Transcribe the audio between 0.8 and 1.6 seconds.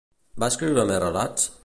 més relats?